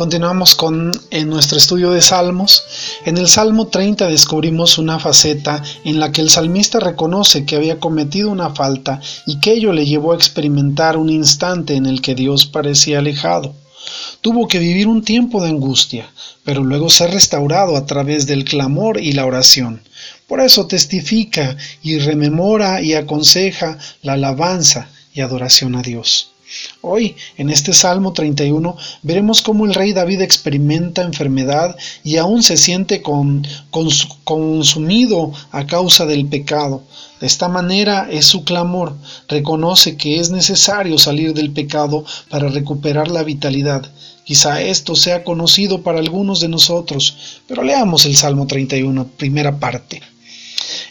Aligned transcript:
Continuamos 0.00 0.54
con 0.54 0.98
en 1.10 1.28
nuestro 1.28 1.58
estudio 1.58 1.90
de 1.90 2.00
Salmos. 2.00 2.62
En 3.04 3.18
el 3.18 3.28
Salmo 3.28 3.66
30 3.66 4.08
descubrimos 4.08 4.78
una 4.78 4.98
faceta 4.98 5.62
en 5.84 6.00
la 6.00 6.10
que 6.10 6.22
el 6.22 6.30
salmista 6.30 6.80
reconoce 6.80 7.44
que 7.44 7.56
había 7.56 7.78
cometido 7.78 8.30
una 8.30 8.48
falta 8.48 9.02
y 9.26 9.40
que 9.40 9.52
ello 9.52 9.74
le 9.74 9.84
llevó 9.84 10.12
a 10.12 10.16
experimentar 10.16 10.96
un 10.96 11.10
instante 11.10 11.74
en 11.74 11.84
el 11.84 12.00
que 12.00 12.14
Dios 12.14 12.46
parecía 12.46 13.00
alejado. 13.00 13.54
Tuvo 14.22 14.48
que 14.48 14.58
vivir 14.58 14.88
un 14.88 15.04
tiempo 15.04 15.42
de 15.42 15.50
angustia, 15.50 16.10
pero 16.44 16.64
luego 16.64 16.88
ser 16.88 17.10
restaurado 17.10 17.76
a 17.76 17.84
través 17.84 18.26
del 18.26 18.46
clamor 18.46 18.98
y 18.98 19.12
la 19.12 19.26
oración. 19.26 19.82
Por 20.26 20.40
eso 20.40 20.66
testifica 20.66 21.58
y 21.82 21.98
rememora 21.98 22.80
y 22.80 22.94
aconseja 22.94 23.76
la 24.00 24.14
alabanza 24.14 24.88
y 25.12 25.20
adoración 25.20 25.76
a 25.76 25.82
Dios. 25.82 26.29
Hoy, 26.80 27.16
en 27.36 27.50
este 27.50 27.72
Salmo 27.72 28.12
31, 28.12 28.76
veremos 29.02 29.40
cómo 29.40 29.66
el 29.66 29.74
rey 29.74 29.92
David 29.92 30.20
experimenta 30.20 31.02
enfermedad 31.02 31.76
y 32.02 32.16
aún 32.16 32.42
se 32.42 32.56
siente 32.56 33.02
consumido 34.24 35.32
a 35.52 35.66
causa 35.66 36.06
del 36.06 36.26
pecado. 36.26 36.82
De 37.20 37.26
esta 37.26 37.48
manera 37.48 38.08
es 38.10 38.26
su 38.26 38.44
clamor. 38.44 38.96
Reconoce 39.28 39.96
que 39.96 40.18
es 40.18 40.30
necesario 40.30 40.98
salir 40.98 41.34
del 41.34 41.52
pecado 41.52 42.04
para 42.30 42.48
recuperar 42.48 43.08
la 43.08 43.22
vitalidad. 43.22 43.88
Quizá 44.24 44.60
esto 44.62 44.96
sea 44.96 45.22
conocido 45.22 45.82
para 45.82 45.98
algunos 45.98 46.40
de 46.40 46.48
nosotros, 46.48 47.42
pero 47.46 47.62
leamos 47.62 48.06
el 48.06 48.16
Salmo 48.16 48.46
31, 48.46 49.06
primera 49.16 49.58
parte. 49.58 50.02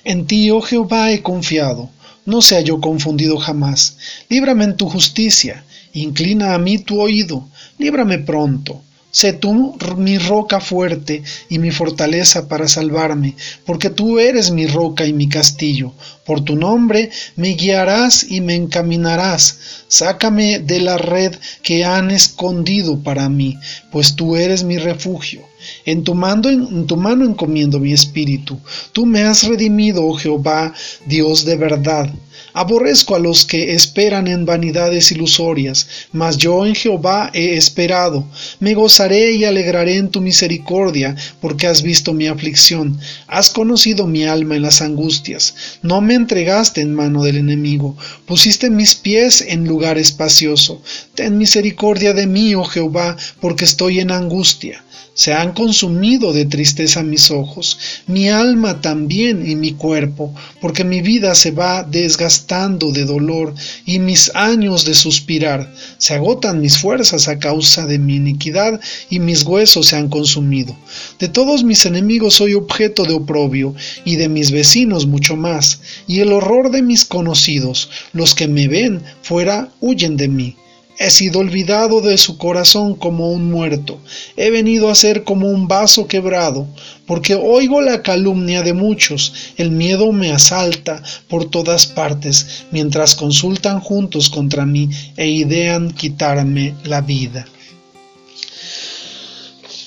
En 0.04 0.26
ti, 0.26 0.52
oh 0.52 0.62
Jehová, 0.62 1.12
he 1.12 1.22
confiado 1.22 1.90
no 2.30 2.42
sea 2.42 2.62
yo 2.62 2.80
confundido 2.80 3.38
jamás. 3.38 3.98
Líbrame 4.30 4.64
en 4.64 4.78
tu 4.78 4.88
justicia, 4.88 5.66
inclina 5.94 6.54
a 6.54 6.60
mí 6.60 6.78
tu 6.78 7.02
oído, 7.02 7.48
líbrame 7.80 8.20
pronto. 8.20 8.84
Sé 9.12 9.34
tú 9.34 9.76
mi 9.98 10.20
roca 10.20 10.60
fuerte 10.60 11.24
y 11.50 11.58
mi 11.58 11.72
fortaleza 11.72 12.48
para 12.48 12.68
salvarme, 12.68 13.36
porque 13.66 13.90
tú 13.90 14.20
eres 14.20 14.52
mi 14.52 14.68
roca 14.68 15.08
y 15.08 15.14
mi 15.14 15.28
castillo. 15.28 15.94
Por 16.28 16.42
tu 16.42 16.56
nombre 16.56 17.10
me 17.36 17.50
guiarás 17.50 18.24
y 18.24 18.40
me 18.42 18.54
encaminarás. 18.54 19.58
Sácame 19.88 20.60
de 20.60 20.80
la 20.82 21.00
red 21.00 21.34
que 21.64 21.84
han 21.84 22.12
escondido 22.12 23.00
para 23.00 23.28
mí, 23.30 23.58
pues 23.92 24.16
tú 24.16 24.36
eres 24.36 24.64
mi 24.64 24.78
refugio. 24.78 25.49
En 25.86 26.04
tu, 26.04 26.14
mando, 26.16 26.50
en 26.50 26.88
tu 26.88 26.96
mano 26.98 27.26
encomiendo 27.26 27.80
mi 27.80 27.94
espíritu. 27.94 28.60
Tú 28.92 29.06
me 29.06 29.22
has 29.22 29.44
redimido, 29.44 30.06
oh 30.06 30.16
Jehová, 30.16 30.74
Dios 31.06 31.46
de 31.46 31.58
verdad. 31.58 32.10
Aborrezco 32.54 33.16
a 33.16 33.20
los 33.20 33.46
que 33.46 33.74
esperan 33.74 34.28
en 34.28 34.46
vanidades 34.46 35.12
ilusorias, 35.12 35.88
mas 36.12 36.38
yo 36.38 36.66
en 36.66 36.74
Jehová 36.74 37.30
he 37.34 37.54
esperado. 37.54 38.28
Me 38.60 38.74
gozaré 38.74 39.34
y 39.34 39.46
alegraré 39.46 39.98
en 39.98 40.10
tu 40.10 40.20
misericordia, 40.20 41.16
porque 41.42 41.68
has 41.68 41.84
visto 41.84 42.12
mi 42.12 42.28
aflicción. 42.28 43.00
Has 43.28 43.52
conocido 43.52 44.08
mi 44.08 44.26
alma 44.26 44.56
en 44.56 44.64
las 44.64 44.82
angustias. 44.82 45.54
No 45.84 46.02
me 46.02 46.16
entregaste 46.16 46.82
en 46.82 46.96
mano 46.96 47.24
del 47.24 47.38
enemigo. 47.38 47.96
Pusiste 48.26 48.70
mis 48.70 48.96
pies 48.96 49.42
en 49.48 49.66
lugar 49.66 49.98
espacioso. 49.98 50.82
Ten 51.14 51.38
misericordia 51.38 52.14
de 52.14 52.26
mí, 52.26 52.56
oh 52.56 52.64
Jehová, 52.64 53.16
porque 53.40 53.66
estoy 53.66 54.00
en 54.00 54.12
angustia. 54.12 54.84
Se 55.14 55.34
consumido 55.54 56.34
de 56.34 56.46
tristeza 56.46 57.04
mis 57.04 57.32
ojos, 57.32 57.78
mi 58.08 58.30
alma 58.30 58.82
también 58.82 59.50
y 59.50 59.56
mi 59.56 59.74
cuerpo, 59.74 60.34
porque 60.62 60.84
mi 60.84 61.02
vida 61.02 61.36
se 61.36 61.52
va 61.52 61.84
desgastando 61.84 62.92
de 62.92 63.06
dolor 63.06 63.54
y 63.86 64.00
mis 64.00 64.34
años 64.36 64.86
de 64.86 64.94
suspirar. 64.94 65.74
Se 65.98 66.14
agotan 66.14 66.62
mis 66.62 66.78
fuerzas 66.78 67.28
a 67.28 67.40
causa 67.40 67.86
de 67.86 68.00
mi 68.00 68.16
iniquidad 68.16 68.80
y 69.10 69.20
mis 69.20 69.44
huesos 69.44 69.88
se 69.88 69.96
han 69.96 70.10
consumido. 70.10 70.76
De 71.20 71.28
todos 71.28 71.64
mis 71.64 71.86
enemigos 71.86 72.36
soy 72.36 72.54
objeto 72.54 73.04
de 73.04 73.14
oprobio 73.14 73.76
y 74.06 74.16
de 74.16 74.30
mis 74.30 74.52
vecinos 74.52 75.06
mucho 75.06 75.36
más, 75.36 75.82
y 76.08 76.20
el 76.20 76.32
horror 76.32 76.72
de 76.72 76.82
mis 76.82 77.06
conocidos, 77.06 77.90
los 78.14 78.36
que 78.36 78.48
me 78.48 78.68
ven 78.68 79.02
fuera, 79.22 79.70
huyen 79.80 80.18
de 80.18 80.28
mí. 80.28 80.56
He 81.02 81.10
sido 81.12 81.40
olvidado 81.40 82.02
de 82.02 82.18
su 82.18 82.38
corazón 82.38 82.94
como 82.94 83.32
un 83.32 83.50
muerto. 83.50 84.02
He 84.36 84.52
venido 84.52 84.90
a 84.90 84.96
ser 84.96 85.24
como 85.24 85.48
un 85.48 85.66
vaso 85.66 86.08
quebrado, 86.08 86.68
porque 87.08 87.36
oigo 87.36 87.80
la 87.80 88.04
calumnia 88.04 88.64
de 88.64 88.74
muchos. 88.74 89.32
El 89.56 89.72
miedo 89.72 90.12
me 90.12 90.34
asalta 90.34 91.02
por 91.30 91.50
todas 91.50 91.86
partes, 91.86 92.66
mientras 92.72 93.16
consultan 93.16 93.80
juntos 93.80 94.30
contra 94.30 94.66
mí 94.66 94.90
e 95.16 95.30
idean 95.30 95.92
quitarme 95.94 96.76
la 96.84 97.00
vida. 97.00 97.48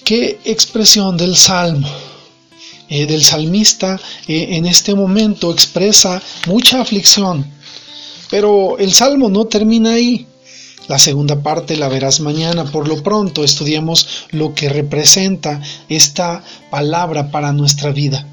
Qué 0.05 0.41
expresión 0.47 1.19
del 1.19 1.37
salmo. 1.37 1.89
Eh, 2.89 3.07
del 3.07 3.23
salmista 3.23 4.01
eh, 4.29 4.49
en 4.53 4.65
este 4.65 4.95
momento 4.95 5.53
expresa 5.53 6.23
mucha 6.47 6.81
aflicción. 6.81 7.47
Pero 8.31 8.79
el 8.79 8.93
salmo 8.95 9.29
no 9.29 9.45
termina 9.45 9.93
ahí. 9.93 10.27
La 10.89 10.99
segunda 10.99 11.43
parte 11.43 11.77
la 11.77 11.89
verás 11.89 12.21
mañana. 12.21 12.65
Por 12.65 12.89
lo 12.89 13.03
pronto 13.03 13.45
estudiamos 13.45 14.27
lo 14.31 14.55
que 14.55 14.69
representa 14.69 15.61
esta 15.89 16.43
palabra 16.71 17.31
para 17.31 17.53
nuestra 17.53 17.93
vida. 17.93 18.27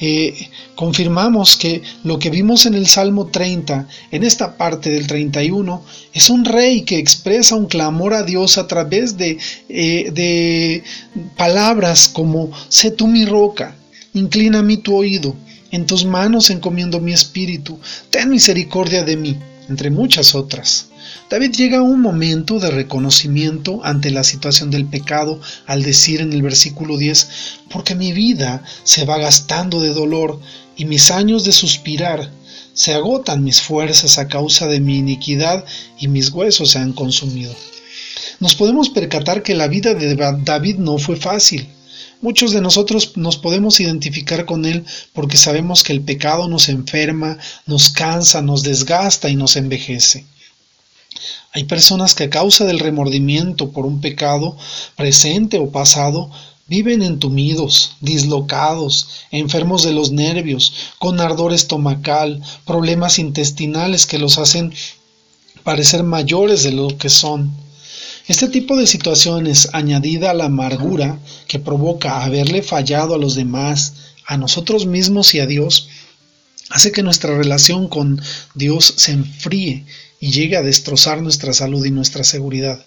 Eh, 0.00 0.48
confirmamos 0.74 1.56
que 1.56 1.82
lo 2.04 2.18
que 2.18 2.30
vimos 2.30 2.64
en 2.66 2.74
el 2.74 2.86
Salmo 2.86 3.26
30, 3.26 3.86
en 4.10 4.24
esta 4.24 4.56
parte 4.56 4.90
del 4.90 5.06
31, 5.06 5.82
es 6.12 6.30
un 6.30 6.44
rey 6.44 6.82
que 6.82 6.98
expresa 6.98 7.54
un 7.54 7.66
clamor 7.66 8.14
a 8.14 8.22
Dios 8.22 8.56
a 8.56 8.66
través 8.66 9.16
de, 9.16 9.38
eh, 9.68 10.10
de 10.12 10.82
palabras 11.36 12.08
como, 12.08 12.50
sé 12.68 12.90
tú 12.90 13.06
mi 13.06 13.26
roca, 13.26 13.76
inclina 14.14 14.62
mi 14.62 14.78
tu 14.78 14.96
oído, 14.96 15.36
en 15.70 15.86
tus 15.86 16.04
manos 16.04 16.50
encomiendo 16.50 17.00
mi 17.00 17.12
espíritu, 17.12 17.78
ten 18.10 18.30
misericordia 18.30 19.04
de 19.04 19.16
mí, 19.16 19.36
entre 19.70 19.88
muchas 19.88 20.34
otras. 20.34 20.88
David 21.30 21.52
llega 21.52 21.78
a 21.78 21.82
un 21.82 22.00
momento 22.00 22.58
de 22.58 22.70
reconocimiento 22.70 23.80
ante 23.84 24.10
la 24.10 24.24
situación 24.24 24.70
del 24.70 24.84
pecado 24.84 25.40
al 25.66 25.82
decir 25.84 26.20
en 26.20 26.32
el 26.32 26.42
versículo 26.42 26.98
10, 26.98 27.28
porque 27.70 27.94
mi 27.94 28.12
vida 28.12 28.62
se 28.82 29.04
va 29.04 29.16
gastando 29.16 29.80
de 29.80 29.94
dolor 29.94 30.40
y 30.76 30.84
mis 30.84 31.10
años 31.10 31.44
de 31.44 31.52
suspirar, 31.52 32.30
se 32.74 32.94
agotan 32.94 33.44
mis 33.44 33.60
fuerzas 33.62 34.18
a 34.18 34.26
causa 34.26 34.66
de 34.66 34.80
mi 34.80 34.98
iniquidad 34.98 35.64
y 35.98 36.08
mis 36.08 36.30
huesos 36.30 36.72
se 36.72 36.78
han 36.78 36.92
consumido. 36.92 37.54
Nos 38.40 38.54
podemos 38.56 38.88
percatar 38.88 39.42
que 39.42 39.54
la 39.54 39.68
vida 39.68 39.94
de 39.94 40.14
David 40.16 40.76
no 40.76 40.98
fue 40.98 41.16
fácil. 41.16 41.68
Muchos 42.22 42.52
de 42.52 42.60
nosotros 42.60 43.16
nos 43.16 43.38
podemos 43.38 43.80
identificar 43.80 44.44
con 44.44 44.66
él 44.66 44.84
porque 45.14 45.38
sabemos 45.38 45.82
que 45.82 45.92
el 45.92 46.02
pecado 46.02 46.48
nos 46.48 46.68
enferma, 46.68 47.38
nos 47.66 47.88
cansa, 47.90 48.42
nos 48.42 48.62
desgasta 48.62 49.30
y 49.30 49.36
nos 49.36 49.56
envejece. 49.56 50.26
Hay 51.52 51.64
personas 51.64 52.14
que 52.14 52.24
a 52.24 52.30
causa 52.30 52.66
del 52.66 52.78
remordimiento 52.78 53.70
por 53.70 53.86
un 53.86 54.00
pecado 54.00 54.56
presente 54.96 55.58
o 55.58 55.70
pasado 55.70 56.30
viven 56.68 57.02
entumidos, 57.02 57.96
dislocados, 58.00 59.08
enfermos 59.30 59.82
de 59.82 59.92
los 59.92 60.12
nervios, 60.12 60.72
con 60.98 61.20
ardor 61.20 61.52
estomacal, 61.52 62.40
problemas 62.64 63.18
intestinales 63.18 64.06
que 64.06 64.18
los 64.18 64.38
hacen 64.38 64.72
parecer 65.64 66.04
mayores 66.04 66.62
de 66.62 66.72
lo 66.72 66.96
que 66.96 67.08
son. 67.08 67.50
Este 68.30 68.46
tipo 68.46 68.76
de 68.76 68.86
situaciones, 68.86 69.70
añadida 69.72 70.30
a 70.30 70.34
la 70.34 70.44
amargura 70.44 71.18
que 71.48 71.58
provoca 71.58 72.22
haberle 72.22 72.62
fallado 72.62 73.16
a 73.16 73.18
los 73.18 73.34
demás, 73.34 73.94
a 74.24 74.36
nosotros 74.36 74.86
mismos 74.86 75.34
y 75.34 75.40
a 75.40 75.46
Dios, 75.46 75.88
hace 76.68 76.92
que 76.92 77.02
nuestra 77.02 77.36
relación 77.36 77.88
con 77.88 78.22
Dios 78.54 78.94
se 78.98 79.10
enfríe 79.10 79.84
y 80.20 80.30
llegue 80.30 80.56
a 80.56 80.62
destrozar 80.62 81.20
nuestra 81.20 81.52
salud 81.52 81.84
y 81.84 81.90
nuestra 81.90 82.22
seguridad. 82.22 82.86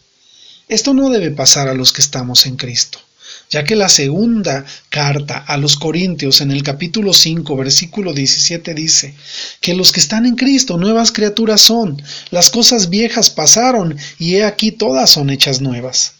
Esto 0.69 0.94
no 0.94 1.09
debe 1.09 1.29
pasar 1.29 1.67
a 1.67 1.73
los 1.73 1.91
que 1.91 2.00
estamos 2.00 2.45
en 2.45 2.56
Cristo, 2.56 3.00
ya 3.49 3.63
que 3.63 3.75
la 3.75 3.89
segunda 3.89 4.65
carta 4.89 5.37
a 5.37 5.57
los 5.57 5.77
Corintios 5.77 6.41
en 6.41 6.51
el 6.51 6.63
capítulo 6.63 7.13
5 7.13 7.55
versículo 7.55 8.13
17 8.13 8.73
dice 8.73 9.13
que 9.61 9.73
los 9.73 9.91
que 9.91 9.99
están 9.99 10.25
en 10.25 10.35
Cristo 10.35 10.77
nuevas 10.77 11.11
criaturas 11.11 11.61
son, 11.61 12.01
las 12.31 12.49
cosas 12.49 12.89
viejas 12.89 13.29
pasaron 13.29 13.97
y 14.17 14.35
he 14.35 14.43
aquí 14.43 14.71
todas 14.71 15.09
son 15.09 15.29
hechas 15.29 15.61
nuevas. 15.61 16.13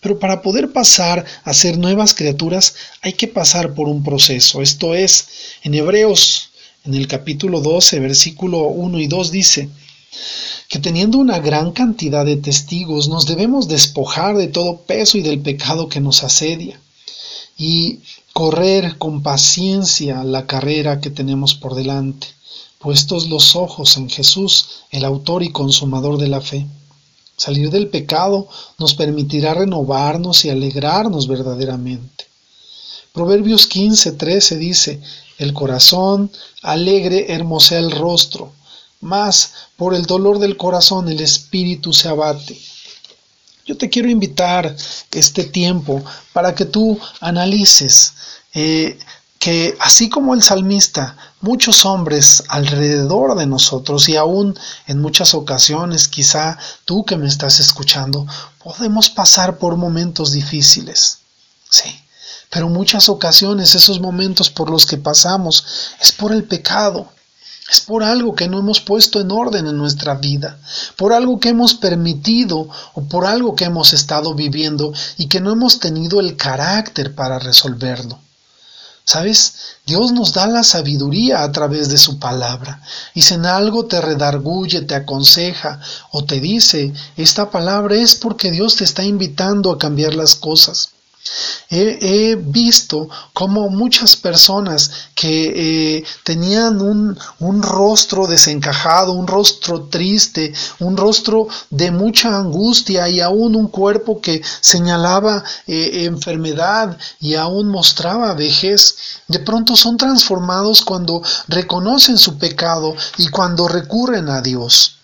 Pero 0.00 0.18
para 0.18 0.42
poder 0.42 0.72
pasar 0.72 1.24
a 1.42 1.54
ser 1.54 1.78
nuevas 1.78 2.14
criaturas 2.14 2.74
hay 3.02 3.14
que 3.14 3.28
pasar 3.28 3.74
por 3.74 3.88
un 3.88 4.04
proceso, 4.04 4.62
esto 4.62 4.94
es, 4.94 5.26
en 5.62 5.74
Hebreos 5.74 6.50
en 6.84 6.94
el 6.94 7.08
capítulo 7.08 7.60
12 7.60 7.98
versículo 8.00 8.62
1 8.68 9.00
y 9.00 9.06
2 9.08 9.30
dice, 9.32 9.68
que 10.68 10.78
teniendo 10.78 11.18
una 11.18 11.38
gran 11.38 11.72
cantidad 11.72 12.24
de 12.24 12.36
testigos 12.36 13.08
nos 13.08 13.26
debemos 13.26 13.68
despojar 13.68 14.36
de 14.36 14.48
todo 14.48 14.78
peso 14.78 15.16
y 15.18 15.22
del 15.22 15.40
pecado 15.40 15.88
que 15.88 16.00
nos 16.00 16.24
asedia 16.24 16.80
y 17.56 18.00
correr 18.32 18.98
con 18.98 19.22
paciencia 19.22 20.24
la 20.24 20.46
carrera 20.46 21.00
que 21.00 21.10
tenemos 21.10 21.54
por 21.54 21.74
delante, 21.74 22.26
puestos 22.78 23.28
los 23.28 23.56
ojos 23.56 23.96
en 23.96 24.10
Jesús, 24.10 24.82
el 24.90 25.04
autor 25.04 25.42
y 25.42 25.50
consumador 25.50 26.18
de 26.18 26.28
la 26.28 26.40
fe. 26.40 26.66
Salir 27.36 27.70
del 27.70 27.88
pecado 27.88 28.48
nos 28.78 28.94
permitirá 28.94 29.54
renovarnos 29.54 30.44
y 30.44 30.50
alegrarnos 30.50 31.28
verdaderamente. 31.28 32.26
Proverbios 33.12 33.66
15, 33.66 34.12
13 34.12 34.58
dice, 34.58 35.00
el 35.38 35.52
corazón 35.52 36.30
alegre 36.62 37.32
hermosea 37.32 37.78
el 37.78 37.90
rostro, 37.90 38.52
mas 39.00 39.52
por 39.76 39.94
el 39.94 40.06
dolor 40.06 40.38
del 40.38 40.56
corazón 40.56 41.08
el 41.08 41.20
espíritu 41.20 41.92
se 41.92 42.08
abate. 42.08 42.58
Yo 43.64 43.76
te 43.76 43.90
quiero 43.90 44.08
invitar 44.08 44.76
este 45.10 45.44
tiempo 45.44 46.02
para 46.32 46.54
que 46.54 46.64
tú 46.64 46.98
analices 47.20 48.14
eh, 48.54 48.98
que 49.38 49.76
así 49.80 50.08
como 50.08 50.34
el 50.34 50.42
salmista, 50.42 51.16
muchos 51.40 51.84
hombres 51.84 52.42
alrededor 52.48 53.36
de 53.36 53.46
nosotros 53.46 54.08
y 54.08 54.16
aún 54.16 54.58
en 54.86 55.00
muchas 55.00 55.34
ocasiones, 55.34 56.08
quizá 56.08 56.58
tú 56.84 57.04
que 57.04 57.16
me 57.16 57.28
estás 57.28 57.60
escuchando, 57.60 58.26
podemos 58.62 59.10
pasar 59.10 59.58
por 59.58 59.76
momentos 59.76 60.32
difíciles. 60.32 61.18
Sí, 61.68 62.00
pero 62.50 62.68
muchas 62.68 63.08
ocasiones 63.08 63.74
esos 63.74 64.00
momentos 64.00 64.50
por 64.50 64.70
los 64.70 64.86
que 64.86 64.96
pasamos 64.96 65.64
es 66.00 66.12
por 66.12 66.32
el 66.32 66.44
pecado. 66.44 67.12
Es 67.68 67.80
por 67.80 68.04
algo 68.04 68.34
que 68.36 68.48
no 68.48 68.60
hemos 68.60 68.80
puesto 68.80 69.20
en 69.20 69.32
orden 69.32 69.66
en 69.66 69.76
nuestra 69.76 70.14
vida, 70.14 70.58
por 70.96 71.12
algo 71.12 71.40
que 71.40 71.48
hemos 71.48 71.74
permitido 71.74 72.68
o 72.94 73.02
por 73.02 73.26
algo 73.26 73.56
que 73.56 73.64
hemos 73.64 73.92
estado 73.92 74.34
viviendo 74.34 74.92
y 75.16 75.26
que 75.26 75.40
no 75.40 75.50
hemos 75.50 75.80
tenido 75.80 76.20
el 76.20 76.36
carácter 76.36 77.14
para 77.14 77.40
resolverlo. 77.40 78.20
¿Sabes? 79.04 79.54
Dios 79.86 80.12
nos 80.12 80.32
da 80.32 80.48
la 80.48 80.64
sabiduría 80.64 81.42
a 81.42 81.52
través 81.52 81.88
de 81.88 81.98
su 81.98 82.18
palabra. 82.18 82.82
Y 83.14 83.22
si 83.22 83.34
en 83.34 83.46
algo 83.46 83.86
te 83.86 84.00
redarguye, 84.00 84.82
te 84.82 84.96
aconseja 84.96 85.80
o 86.10 86.24
te 86.24 86.40
dice, 86.40 86.92
esta 87.16 87.50
palabra 87.50 87.94
es 87.94 88.16
porque 88.16 88.50
Dios 88.50 88.74
te 88.74 88.84
está 88.84 89.04
invitando 89.04 89.70
a 89.70 89.78
cambiar 89.78 90.14
las 90.14 90.34
cosas. 90.34 90.90
He, 91.68 92.36
visto 92.36 93.08
como 93.32 93.68
muchas 93.68 94.14
personas 94.14 94.90
que 95.14 95.96
eh, 95.96 96.04
tenían 96.22 96.80
un, 96.80 97.18
un, 97.40 97.62
rostro 97.62 98.26
desencajado, 98.26 99.12
un 99.12 99.26
rostro 99.26 99.84
triste, 99.84 100.52
un 100.78 100.96
rostro 100.96 101.48
de 101.70 101.90
mucha 101.90 102.36
angustia 102.38 103.08
y 103.08 103.20
aún 103.20 103.56
un 103.56 103.68
cuerpo 103.68 104.20
que 104.20 104.42
señalaba 104.60 105.42
eh, 105.66 106.04
enfermedad 106.04 106.96
y 107.20 107.34
aún 107.34 107.68
mostraba 107.68 108.34
vejez, 108.34 108.96
de 109.26 109.40
pronto 109.40 109.74
son 109.74 109.96
transformados 109.96 110.84
cuando 110.84 111.22
reconocen 111.48 112.16
su 112.16 112.38
pecado 112.38 112.94
y 113.18 113.28
cuando 113.28 113.66
recurren 113.66 114.28
a 114.28 114.40
Dios. 114.40 114.95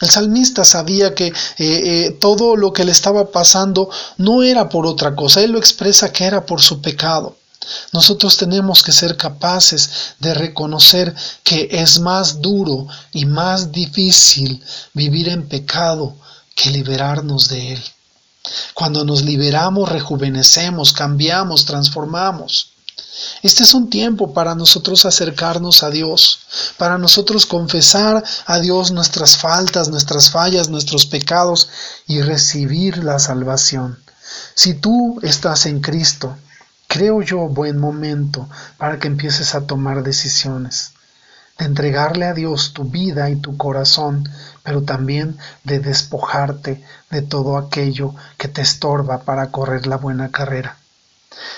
El 0.00 0.10
salmista 0.10 0.64
sabía 0.64 1.14
que 1.14 1.26
eh, 1.26 1.32
eh, 1.58 2.16
todo 2.20 2.56
lo 2.56 2.72
que 2.72 2.84
le 2.84 2.92
estaba 2.92 3.30
pasando 3.30 3.88
no 4.18 4.42
era 4.42 4.68
por 4.68 4.86
otra 4.86 5.14
cosa, 5.14 5.40
él 5.40 5.52
lo 5.52 5.58
expresa 5.58 6.12
que 6.12 6.24
era 6.24 6.44
por 6.44 6.60
su 6.60 6.80
pecado. 6.80 7.36
Nosotros 7.92 8.36
tenemos 8.36 8.82
que 8.82 8.92
ser 8.92 9.16
capaces 9.16 10.14
de 10.18 10.34
reconocer 10.34 11.14
que 11.42 11.68
es 11.70 12.00
más 12.00 12.40
duro 12.40 12.86
y 13.12 13.24
más 13.24 13.72
difícil 13.72 14.62
vivir 14.92 15.28
en 15.28 15.48
pecado 15.48 16.14
que 16.54 16.70
liberarnos 16.70 17.48
de 17.48 17.74
él. 17.74 17.82
Cuando 18.74 19.04
nos 19.04 19.22
liberamos, 19.22 19.88
rejuvenecemos, 19.88 20.92
cambiamos, 20.92 21.64
transformamos. 21.64 22.73
Este 23.44 23.62
es 23.62 23.74
un 23.74 23.90
tiempo 23.90 24.32
para 24.32 24.54
nosotros 24.54 25.04
acercarnos 25.04 25.82
a 25.82 25.90
Dios, 25.90 26.46
para 26.78 26.96
nosotros 26.96 27.44
confesar 27.44 28.24
a 28.46 28.58
Dios 28.58 28.90
nuestras 28.90 29.36
faltas, 29.36 29.90
nuestras 29.90 30.30
fallas, 30.30 30.70
nuestros 30.70 31.04
pecados 31.04 31.68
y 32.06 32.22
recibir 32.22 33.04
la 33.04 33.18
salvación. 33.18 33.98
Si 34.54 34.72
tú 34.72 35.20
estás 35.22 35.66
en 35.66 35.82
Cristo, 35.82 36.38
creo 36.86 37.20
yo 37.20 37.40
buen 37.40 37.78
momento 37.78 38.48
para 38.78 38.98
que 38.98 39.08
empieces 39.08 39.54
a 39.54 39.66
tomar 39.66 40.02
decisiones, 40.02 40.92
de 41.58 41.66
entregarle 41.66 42.24
a 42.24 42.32
Dios 42.32 42.72
tu 42.72 42.84
vida 42.84 43.28
y 43.28 43.36
tu 43.36 43.58
corazón, 43.58 44.26
pero 44.62 44.84
también 44.84 45.36
de 45.64 45.80
despojarte 45.80 46.82
de 47.10 47.20
todo 47.20 47.58
aquello 47.58 48.14
que 48.38 48.48
te 48.48 48.62
estorba 48.62 49.20
para 49.24 49.50
correr 49.50 49.86
la 49.86 49.98
buena 49.98 50.30
carrera. 50.30 50.78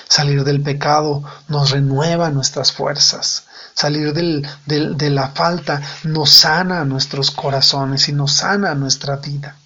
Salir 0.09 0.45
del 0.45 0.63
pecado 0.63 1.23
nos 1.49 1.71
renueva 1.71 2.31
nuestras 2.31 2.73
fuerzas. 2.73 3.45
Salir 3.75 4.13
de 4.15 5.11
la 5.11 5.29
falta 5.29 5.83
nos 6.05 6.31
sana 6.31 6.85
nuestros 6.85 7.31
corazones 7.31 8.09
y 8.09 8.13
nos 8.13 8.33
sana 8.33 8.75
nuestra 8.75 9.17
vida. 9.17 9.57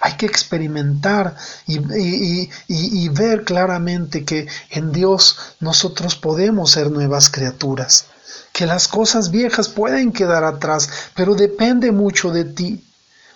Hay 0.00 0.18
que 0.18 0.26
experimentar 0.26 1.34
y, 1.66 3.08
ver 3.08 3.44
claramente 3.44 4.24
que 4.24 4.46
en 4.70 4.92
Dios 4.92 5.38
nosotros 5.60 6.14
podemos 6.16 6.72
ser 6.72 6.90
nuevas 6.90 7.30
criaturas, 7.30 8.06
que 8.52 8.66
las 8.66 8.86
cosas 8.86 9.30
viejas 9.30 9.68
pueden 9.68 10.12
quedar 10.12 10.44
atrás, 10.44 10.90
pero 11.14 11.34
depende 11.34 11.90
mucho 11.90 12.30
de 12.30 12.44
ti. 12.44 12.84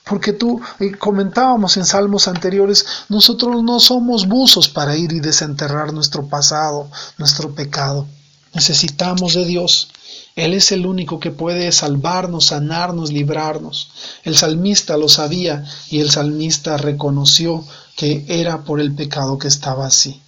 Porque 0.08 0.32
tú, 0.32 0.60
comentábamos 0.98 1.76
en 1.76 1.84
salmos 1.84 2.28
anteriores, 2.28 2.86
nosotros 3.08 3.62
no 3.62 3.78
somos 3.78 4.26
buzos 4.26 4.68
para 4.68 4.96
ir 4.96 5.12
y 5.12 5.20
desenterrar 5.20 5.92
nuestro 5.92 6.26
pasado, 6.26 6.90
nuestro 7.18 7.54
pecado. 7.54 8.06
Necesitamos 8.54 9.34
de 9.34 9.44
Dios. 9.44 9.88
Él 10.34 10.54
es 10.54 10.72
el 10.72 10.86
único 10.86 11.20
que 11.20 11.30
puede 11.30 11.70
salvarnos, 11.72 12.46
sanarnos, 12.46 13.12
librarnos. 13.12 13.90
El 14.24 14.36
salmista 14.36 14.96
lo 14.96 15.08
sabía 15.08 15.64
y 15.90 16.00
el 16.00 16.10
salmista 16.10 16.76
reconoció 16.76 17.64
que 17.96 18.24
era 18.28 18.64
por 18.64 18.80
el 18.80 18.94
pecado 18.94 19.38
que 19.38 19.48
estaba 19.48 19.86
así. 19.86 20.22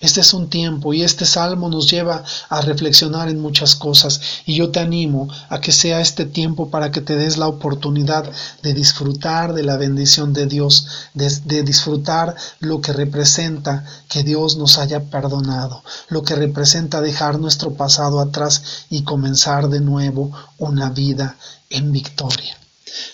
Este 0.00 0.20
es 0.20 0.34
un 0.34 0.50
tiempo 0.50 0.92
y 0.92 1.02
este 1.02 1.24
salmo 1.24 1.68
nos 1.68 1.88
lleva 1.88 2.24
a 2.48 2.60
reflexionar 2.60 3.28
en 3.28 3.40
muchas 3.40 3.76
cosas. 3.76 4.20
Y 4.46 4.56
yo 4.56 4.70
te 4.70 4.80
animo 4.80 5.28
a 5.48 5.60
que 5.60 5.70
sea 5.70 6.00
este 6.00 6.24
tiempo 6.24 6.70
para 6.70 6.90
que 6.90 7.00
te 7.00 7.14
des 7.16 7.36
la 7.38 7.46
oportunidad 7.46 8.28
de 8.62 8.74
disfrutar 8.74 9.54
de 9.54 9.62
la 9.62 9.76
bendición 9.76 10.32
de 10.32 10.46
Dios, 10.46 10.88
de, 11.14 11.62
disfrutar 11.62 12.34
lo 12.58 12.80
que 12.80 12.92
representa 12.92 13.84
que 14.08 14.24
Dios 14.24 14.56
nos 14.56 14.78
haya 14.78 15.04
perdonado, 15.04 15.84
lo 16.08 16.22
que 16.22 16.34
representa 16.34 17.00
dejar 17.00 17.38
nuestro 17.38 17.74
pasado 17.74 18.18
atrás 18.20 18.86
y 18.90 19.04
comenzar 19.04 19.68
de 19.68 19.80
nuevo 19.80 20.32
una 20.58 20.90
vida 20.90 21.36
en 21.70 21.92
victoria. 21.92 22.56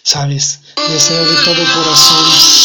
Sabes, 0.03 0.61
deseo 0.89 1.25
de 1.25 1.37
todo 1.45 1.55
corazón 1.55 2.25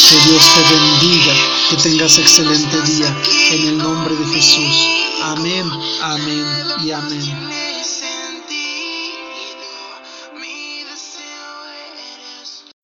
que 0.10 0.30
Dios 0.30 0.44
te 0.56 0.74
bendiga, 0.74 1.34
que 1.76 1.90
tengas 1.90 2.20
excelente 2.20 2.82
día 2.84 3.16
en 3.52 3.68
el 3.70 3.78
nombre 3.78 4.16
de 4.16 4.26
Jesús. 4.28 4.88
Amén, 5.22 5.66
amén 6.02 6.46
y 6.84 6.92
amén. 6.92 7.63